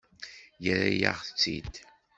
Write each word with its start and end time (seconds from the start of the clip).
Yerra-yaɣ-tt-id. 0.63 1.73